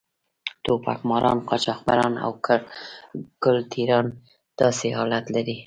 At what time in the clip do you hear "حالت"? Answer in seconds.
4.97-5.25